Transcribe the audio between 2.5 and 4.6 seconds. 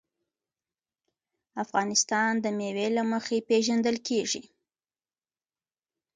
مېوې له مخې پېژندل کېږي.